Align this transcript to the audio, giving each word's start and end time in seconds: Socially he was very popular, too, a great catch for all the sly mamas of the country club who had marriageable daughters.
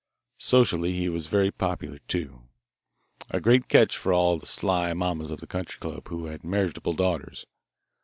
Socially 0.39 0.93
he 0.97 1.09
was 1.09 1.27
very 1.27 1.51
popular, 1.51 1.99
too, 2.07 2.47
a 3.29 3.39
great 3.39 3.67
catch 3.67 3.95
for 3.95 4.11
all 4.11 4.39
the 4.39 4.47
sly 4.47 4.93
mamas 4.93 5.29
of 5.29 5.41
the 5.41 5.45
country 5.45 5.79
club 5.79 6.07
who 6.07 6.25
had 6.25 6.43
marriageable 6.43 6.93
daughters. 6.93 7.45